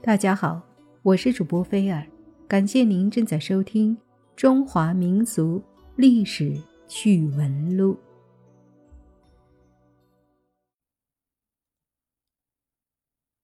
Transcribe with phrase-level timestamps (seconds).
[0.00, 0.62] 大家好，
[1.02, 2.06] 我是主播菲尔，
[2.46, 3.96] 感谢您正在收听
[4.36, 5.60] 《中华民俗
[5.96, 6.56] 历史
[6.86, 7.94] 趣闻录》。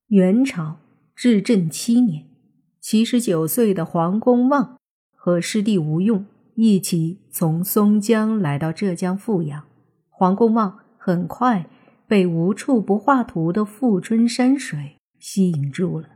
[0.06, 0.76] 元朝
[1.16, 2.24] 至正七年，
[2.80, 4.78] 七十九岁的黄公望
[5.12, 6.24] 和师弟吴用
[6.54, 9.64] 一起从松江来到浙江富阳。
[10.08, 11.68] 黄公望很快
[12.06, 16.13] 被无处不画图的富春山水吸引住了。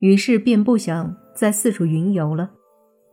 [0.00, 2.50] 于是便不想再四处云游了，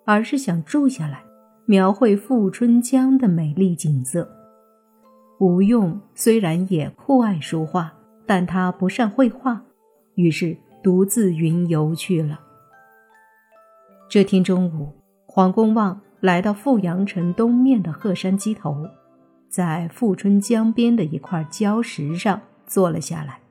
[0.05, 1.23] 而是想住下来，
[1.65, 4.29] 描绘富春江的美丽景色。
[5.39, 7.93] 吴用虽然也酷爱书画，
[8.25, 9.61] 但他不善绘画，
[10.15, 12.39] 于是独自云游去了。
[14.09, 14.93] 这天中午，
[15.25, 18.87] 黄公望来到富阳城东面的鹤山矶头，
[19.49, 23.41] 在富春江边的一块礁石上坐了下来。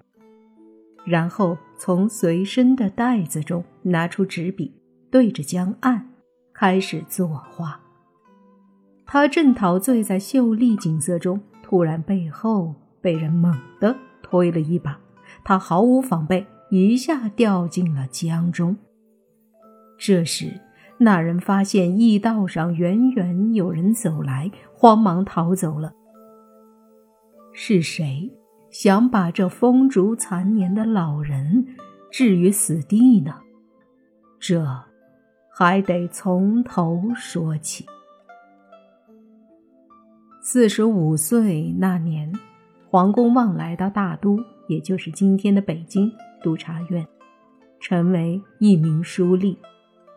[1.07, 4.75] 然后从随身的袋子中拿出纸笔，
[5.11, 6.11] 对着江岸
[6.53, 7.81] 开始作画。
[9.07, 14.99] 他正陶醉在秀丽景色中，突然背后被人猛地推了一把，
[15.45, 18.77] 他毫无防备，一下掉进了江中。
[19.97, 20.61] 这时，
[20.99, 25.93] 那人发现驿道上远远有人走来，慌忙逃走了。
[27.53, 28.31] 是谁？
[28.79, 31.67] 想把这风烛残年的老人
[32.13, 33.33] 置于死地呢？
[34.39, 34.63] 这
[35.51, 37.87] 还得从头说起。
[40.43, 42.31] 四十五岁那年，
[42.91, 47.09] 黄公望来到大都，也就是今天的北京督察院，
[47.81, 49.57] 成为一名书吏，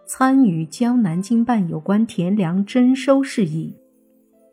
[0.05, 3.73] 参与江南经办有关田粮征收事宜。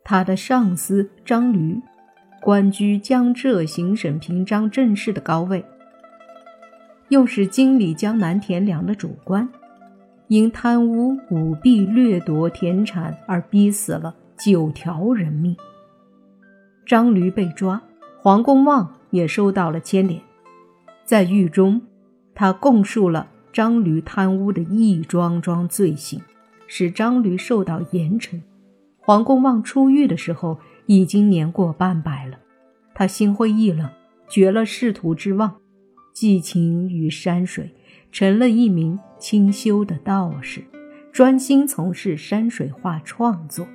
[0.04, 1.82] 他的上司张驴。
[2.46, 5.64] 官居江浙行省平章政事的高位，
[7.08, 9.48] 又是经理江南田粮的主官，
[10.28, 15.56] 因贪污舞弊掠夺田产而逼死了九条人命。
[16.86, 17.82] 张驴被抓，
[18.20, 20.22] 黄公望也收到了牵连。
[21.04, 21.82] 在狱中，
[22.32, 26.22] 他供述了张驴贪污的一桩桩罪行，
[26.68, 28.40] 使张驴受到严惩。
[29.00, 30.60] 黄公望出狱的时候。
[30.88, 32.38] 已经年过半百了，
[32.98, 33.90] 他心灰意冷，
[34.26, 35.56] 绝了仕途之望，
[36.14, 37.74] 寄情于山水，
[38.10, 40.64] 成了一名清修的道士，
[41.12, 43.68] 专心从事山水画创作。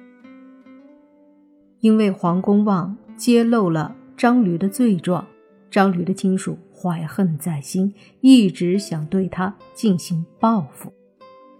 [1.82, 5.28] 因为黄公望揭露了张驴的罪状，
[5.70, 10.92] 张驴的亲属怀恨在心，一直想对他进行报复。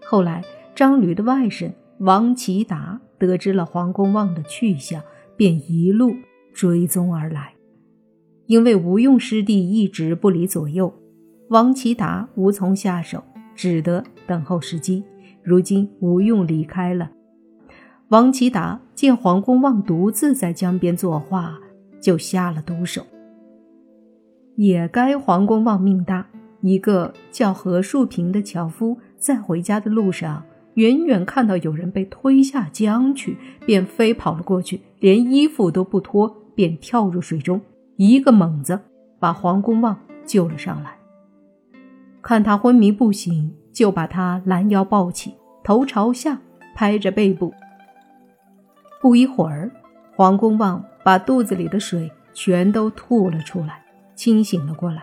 [0.04, 0.44] 后来，
[0.74, 5.00] 张驴的外甥王其达得知了黄公望的去向。
[5.34, 6.14] 便一路
[6.52, 7.54] 追踪而来，
[8.46, 10.92] 因为吴用师弟一直不离左右，
[11.48, 13.22] 王其达无从下手，
[13.54, 15.02] 只得等候时机。
[15.42, 17.10] 如今吴用离开了，
[18.08, 21.58] 王其达见黄公望独自在江边作画，
[22.00, 23.02] 就下了毒手。
[24.54, 26.28] 也该黄公望命大，
[26.60, 30.44] 一个叫何树平的樵夫在回家的路上。
[30.74, 33.36] 远远看到有人被推下江去，
[33.66, 37.60] 便飞跑了过去，连衣服都不脱，便跳入水中，
[37.96, 38.80] 一个猛子
[39.18, 40.96] 把黄公望救了上来。
[42.20, 46.40] 看他昏迷不醒，就把他拦腰抱起，头朝下
[46.74, 47.52] 拍着背部。
[49.00, 49.70] 不一会儿，
[50.14, 53.82] 黄公望把肚子里的水全都吐了出来，
[54.14, 55.02] 清醒了过来，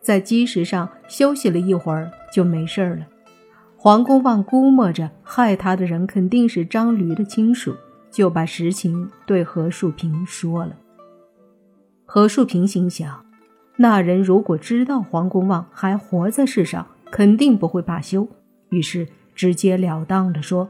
[0.00, 3.06] 在基石上休息了一会儿，就没事了。
[3.76, 7.74] 黄公望估摸着害他的人肯定是张驴的亲属，
[8.10, 10.76] 就把实情对何树平说了。
[12.12, 13.24] 何树平心想，
[13.76, 18.26] 那人如果知道黄公望还活在世上，肯定不会罢休，
[18.70, 20.68] 于是直截了当地说：“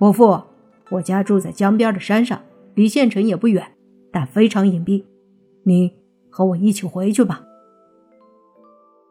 [0.00, 0.40] 伯父，
[0.88, 2.40] 我家住在江边的山上，
[2.74, 3.72] 离县城也不远，
[4.10, 5.04] 但非常隐蔽。
[5.64, 5.92] 你
[6.30, 7.42] 和我一起回去吧。”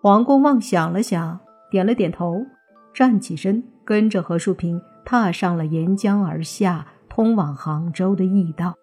[0.02, 1.40] 黄公望想了想，
[1.70, 2.44] 点了点头。
[2.92, 8.74] 站起身，跟着何树平踏上了沿江而下、通往杭州的驿道。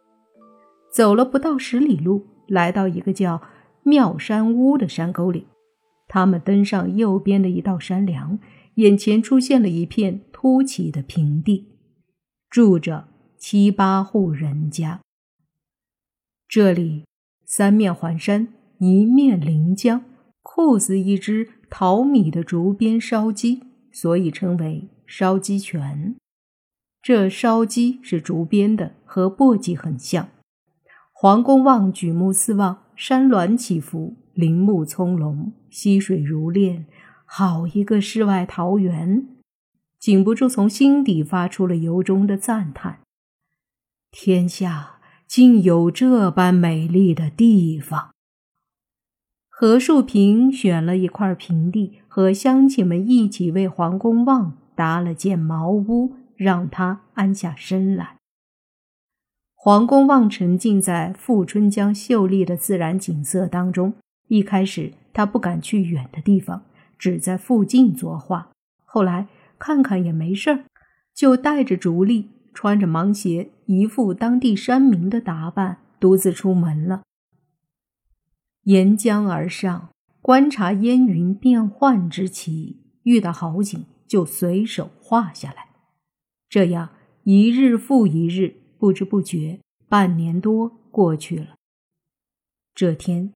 [0.93, 3.43] 走了不到十里路，来到一个叫
[3.83, 5.47] 妙山屋的山沟里。
[6.09, 8.39] 他们登上右边的一道山梁，
[8.75, 11.69] 眼前出现了一片凸起的平地，
[12.49, 13.09] 住着
[13.39, 15.01] 七八户人家。
[16.49, 17.05] 这里
[17.47, 18.49] 三面环山，
[18.79, 20.05] 一面临江，
[20.43, 23.63] 酷似一只淘米的竹编烧鸡。
[23.93, 26.15] 所以称为烧鸡泉。
[27.03, 30.29] 这烧鸡是竹编的，和簸箕很像。
[31.23, 36.87] 黄公望举目四望，山峦起伏，林木葱茏，溪水如练，
[37.27, 39.29] 好一个世外桃源！
[39.99, 43.01] 禁不住从心底发出了由衷的赞叹：
[44.11, 44.93] 天下
[45.27, 48.15] 竟有这般美丽的地方！
[49.51, 58.20] 何树平选了一块平地，和乡亲们一起为黄公望搭了间茅屋，让他安下身来。
[59.63, 63.93] 黄公望沉浸在富春江秀丽的自然景色当中。
[64.29, 66.63] 一开始他不敢去远的地方，
[66.99, 68.49] 只在附近作画。
[68.87, 69.29] 后来
[69.59, 70.65] 看看也没事儿，
[71.15, 77.03] 就带着竹笠，穿着芒鞋，一副当地山民的打扮，独自出门了。
[78.63, 79.91] 沿江而上，
[80.23, 85.67] 观察烟云变幻之奇，遇到好景就随手画下来。
[86.49, 86.89] 这样
[87.25, 88.60] 一日复一日。
[88.81, 89.61] 不知不觉，
[89.91, 91.49] 半年多过去了。
[92.75, 93.35] 这天，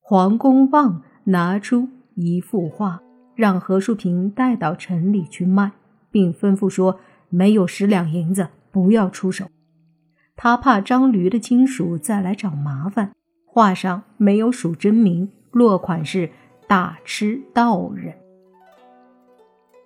[0.00, 3.02] 黄公望拿出一幅画，
[3.34, 5.72] 让何树平带到城里去卖，
[6.12, 9.46] 并吩咐说：“没有十两银子，不要出手。”
[10.36, 13.10] 他怕张驴的亲属再来找麻烦。
[13.44, 16.30] 画上没有署真名，落款是
[16.68, 18.14] “大吃道人”。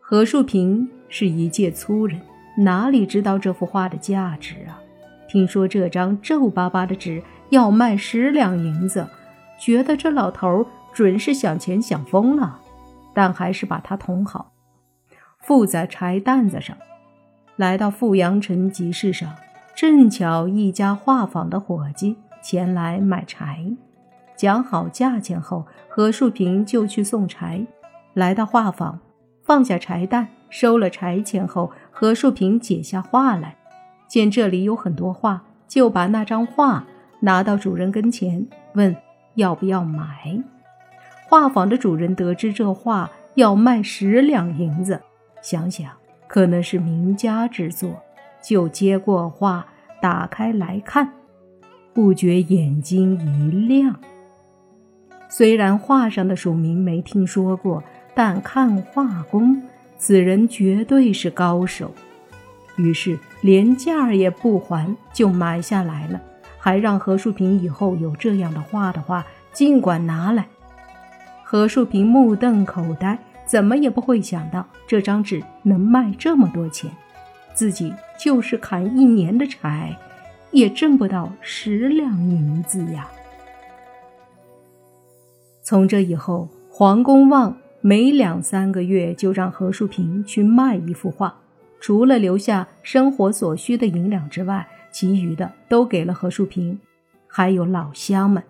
[0.02, 2.20] 何树平是一介粗人，
[2.58, 4.82] 哪里知道这幅画的价值啊？
[5.30, 9.06] 听说这张皱巴巴的纸要卖十两银子，
[9.60, 12.58] 觉得这老头准是想钱想疯了，
[13.14, 14.50] 但还是把它捅好，
[15.38, 16.76] 附在柴担子上。
[17.54, 19.32] 来到富阳城集市上，
[19.76, 23.64] 正巧一家画坊的伙计前来买柴，
[24.34, 27.64] 讲好价钱后，何树平就去送柴。
[28.14, 28.98] 来到画坊，
[29.44, 33.54] 放下柴担，收了柴钱后，何树平解下画来。
[34.10, 36.84] 见这里有很多画，就把那张画
[37.20, 38.96] 拿到主人跟前，问
[39.36, 40.42] 要不要买。
[41.28, 45.00] 画坊的主人得知这画要卖十两银子，
[45.40, 45.92] 想想
[46.26, 48.02] 可能是名家之作，
[48.42, 49.64] 就接过画，
[50.02, 51.08] 打开来看，
[51.94, 53.94] 不觉眼睛一亮。
[55.28, 57.80] 虽然画上的署名没听说过，
[58.12, 59.62] 但看画工，
[59.96, 61.92] 此人绝对是高手。
[62.80, 66.20] 于是连价儿也不还，就买下来了，
[66.58, 70.46] 还让何树平以后有这样的画的话，尽管拿来。
[71.44, 76.90] 何树平目瞪口呆，怎么也不会想到这张纸能卖这么多钱，
[77.52, 79.96] 自己就是砍一年的柴，
[80.52, 83.08] 也挣不到十两银子呀。
[85.62, 91.39] 从这以后，黄公望每两三个月就让何树平去卖一幅画。
[91.80, 96.78] 除了留下生活所需的银两之外，其余的都给了何树平，
[97.26, 98.42] 还有老乡们。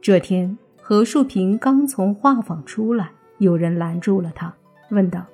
[0.00, 4.54] 这天，何树平刚从画坊出来，有人拦住了他，
[4.90, 5.26] 问道：“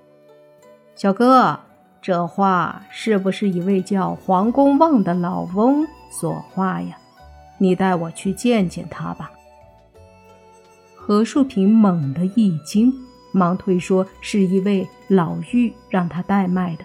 [0.97, 1.61] 小哥，
[2.01, 6.97] 这画是不是一位叫黄公望的老翁所画呀？
[7.59, 9.31] 你带我去见见他吧。”
[10.97, 12.91] 何树平猛地一惊，
[13.31, 16.85] 忙推说是一位老妪让他代卖的。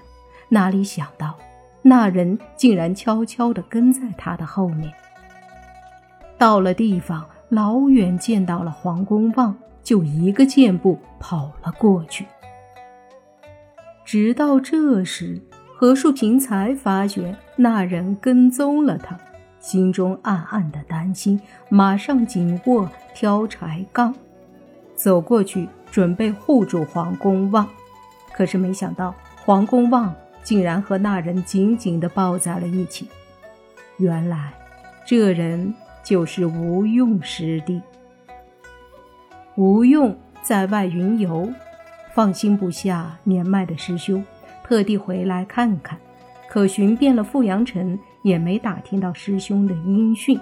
[0.50, 1.38] 哪里想到，
[1.82, 4.92] 那人竟然悄悄地跟在他的后面。
[6.38, 12.26] 到了地方，老远见到了黄公望，就一个箭步跑了过去。
[14.06, 15.42] 直到这时，
[15.76, 19.18] 何树平才发觉那人跟踪了他，
[19.60, 24.16] 心中暗暗的担心，马上紧握挑柴杠，
[24.96, 27.68] 走过去准备护住黄公望。
[28.34, 29.14] 可是没想到，
[29.46, 30.16] 黄公望。
[30.50, 33.08] 竟然和那人紧紧地抱在了一起。
[33.98, 34.52] 原来，
[35.06, 37.80] 这人就是吴用师弟。
[39.54, 41.54] 吴用在外云游，
[42.16, 44.26] 放心不下年迈的师兄，
[44.64, 46.00] 特地回来看看。
[46.48, 50.40] 可寻遍了富阳城，也没打听到师兄的音讯。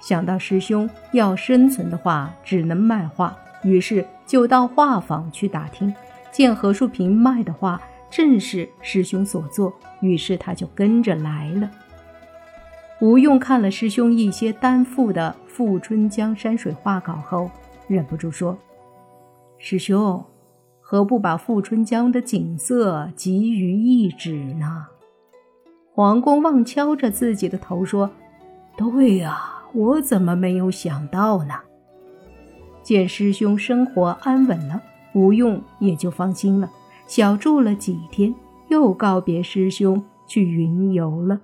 [0.00, 5.94] 想到师兄要生存的话，只能卖画，于是就到画坊去打听。
[6.30, 7.80] 见何树平卖的画。
[8.12, 11.70] 正是师兄所作，于是他就跟着来了。
[13.00, 17.50] 吴用看了师兄一些担负的富春江山水画稿后，
[17.88, 18.56] 忍不住说
[19.56, 20.22] ：“师兄，
[20.80, 24.86] 何不把富春江的景色集于一纸呢？”
[25.94, 28.10] 黄公望敲着自己的头说
[28.76, 29.40] ：“对呀，
[29.72, 31.54] 我怎么没有想到呢？”
[32.84, 34.82] 见师兄生活安稳了，
[35.14, 36.70] 吴用也就放心了。
[37.14, 38.34] 小住了几天，
[38.68, 41.42] 又告别师兄去云游了。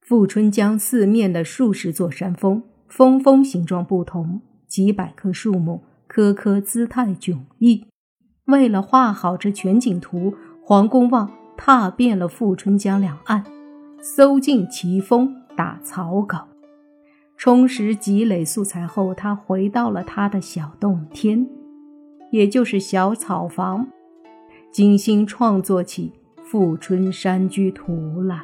[0.00, 7.88] 富春江四面的数十座山峰，峰峰形状不同，几百棵树木，棵棵姿态迥异。
[8.44, 13.42] 为了画好这全景图，黄公望踏遍了富春江两岸，
[14.00, 16.46] 搜尽奇峰，打草稿。
[17.36, 21.48] 充实积累素材后，他回到了他的小洞天，
[22.34, 23.86] 也就是小草房，
[24.72, 26.10] 精心创作起
[26.42, 27.92] 《富春山居图》
[28.26, 28.40] 来。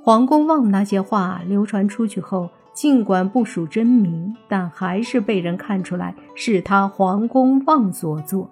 [0.00, 8.48] 黄公望那些画流传出去后，尽管不属真名，但还是被人看出来是他黄公望所作。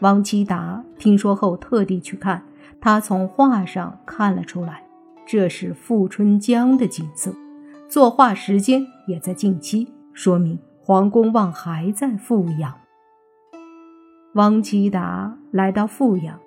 [0.00, 2.42] 王其达听说后，特地去看，
[2.80, 4.82] 他从画上看了出来，
[5.26, 7.30] 这是富春江的景色，
[7.90, 12.72] 作画时间也在近期，说明黄公望还在富阳。
[14.34, 16.40] 汪其达来到富阳，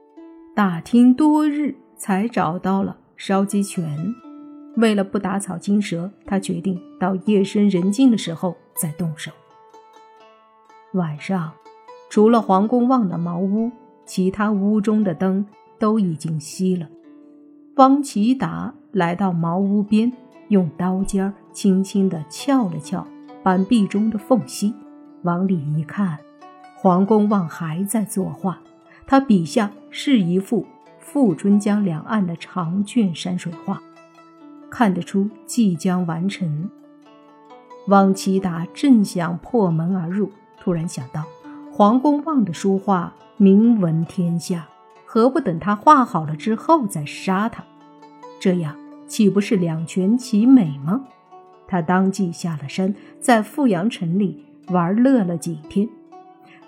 [0.56, 4.16] 打听多日，才找到了烧鸡泉。
[4.78, 9.32] 为了不打草惊蛇，他决定到夜深人静的时候再动手。
[10.94, 11.52] 晚上，
[12.10, 13.72] 除了黄公望的茅屋，
[14.04, 15.46] 其他屋中的灯
[15.78, 16.90] 都已经熄了。
[17.76, 20.12] 汪其达来到茅屋边，
[20.48, 23.06] 用刀尖轻轻地撬了撬
[23.44, 24.74] 板壁中的缝隙，
[25.22, 26.18] 往里一看，
[26.76, 28.60] 黄公望还在作画。
[29.08, 30.66] 他笔下是一幅
[31.00, 33.82] 富春江两岸的长卷山水画。
[34.70, 36.70] 看得出即将完成。
[37.88, 41.24] 汪其达正想破门而入，突然想到
[41.72, 44.68] 黄公望的书画名闻天下，
[45.06, 47.64] 何不等他画好了之后再杀他？
[48.40, 48.76] 这样
[49.08, 51.06] 岂不是两全其美吗？
[51.68, 55.88] 他当即下了山，在富阳城里玩乐了几天，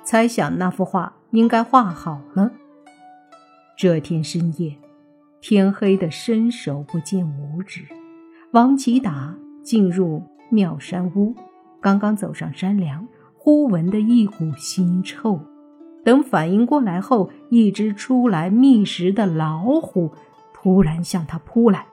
[0.10, 2.50] 猜想那幅画应该画好了。
[3.78, 4.74] 这天深夜。
[5.42, 7.82] 天黑的伸手不见五指，
[8.52, 11.36] 王吉达进入妙山屋，
[11.82, 13.06] 刚刚走上山梁，
[13.38, 15.42] 忽闻得一股腥臭。
[16.06, 20.10] 等反应过来后，一只出来觅食的老虎
[20.54, 21.86] 突然向他扑来，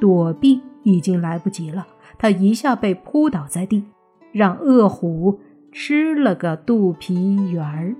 [0.00, 3.84] 躲避已经来不及了，他一下被扑倒在地，
[4.32, 5.38] 让恶虎
[5.72, 7.96] 吃了个肚皮圆儿。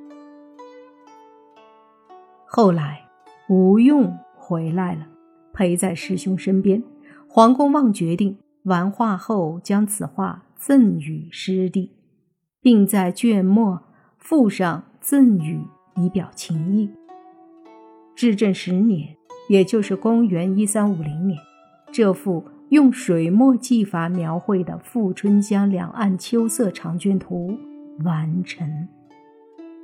[2.46, 3.08] 后来，
[3.48, 4.16] 吴用。
[4.44, 5.06] 回来了，
[5.54, 6.82] 陪在师兄身边。
[7.28, 11.92] 黄公望决定完画后将此画赠与师弟，
[12.60, 13.80] 并在卷末
[14.18, 15.62] 附上赠语，
[15.94, 16.90] 以表情意。
[18.16, 19.16] 至正十年，
[19.48, 21.38] 也就是公元一三五零年，
[21.92, 27.58] 这幅用水墨技法描绘的富春江两岸秋色长卷图
[28.02, 28.88] 完成。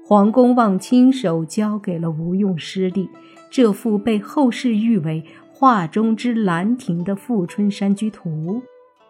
[0.03, 3.11] 黄公望亲手交给了吴用师弟，
[3.51, 8.31] 这幅被后世誉为“画中之兰亭”的《富春山居图》，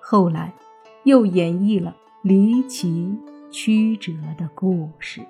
[0.01, 0.53] 后来
[1.05, 3.17] 又演绎了离奇
[3.53, 5.21] 曲折的故事。